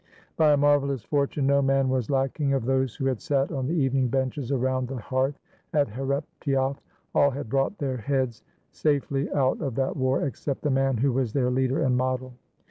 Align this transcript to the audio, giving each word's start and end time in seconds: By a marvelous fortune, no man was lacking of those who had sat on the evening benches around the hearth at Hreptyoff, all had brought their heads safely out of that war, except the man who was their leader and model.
By 0.35 0.53
a 0.53 0.57
marvelous 0.57 1.03
fortune, 1.03 1.45
no 1.45 1.61
man 1.61 1.87
was 1.87 2.09
lacking 2.09 2.53
of 2.53 2.65
those 2.65 2.95
who 2.95 3.05
had 3.05 3.21
sat 3.21 3.51
on 3.51 3.67
the 3.67 3.75
evening 3.75 4.07
benches 4.07 4.51
around 4.51 4.87
the 4.87 4.95
hearth 4.95 5.39
at 5.73 5.89
Hreptyoff, 5.89 6.77
all 7.13 7.29
had 7.29 7.49
brought 7.49 7.77
their 7.77 7.97
heads 7.97 8.41
safely 8.71 9.31
out 9.31 9.61
of 9.61 9.75
that 9.75 9.95
war, 9.95 10.25
except 10.25 10.63
the 10.63 10.71
man 10.71 10.97
who 10.97 11.13
was 11.13 11.33
their 11.33 11.51
leader 11.51 11.83
and 11.83 11.95
model. 11.97 12.33